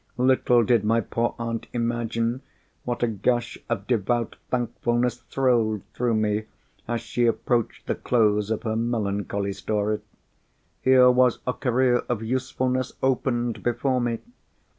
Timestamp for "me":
6.15-6.45, 14.01-14.17